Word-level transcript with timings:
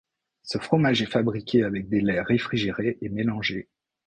Ce 0.41 0.57
fromage 0.57 1.03
est 1.03 1.11
fabriqué 1.11 1.63
avec 1.63 1.87
des 1.87 2.01
laits 2.01 2.25
réfrigérés 2.25 2.97
et 3.01 3.09
mélangés. 3.09 3.69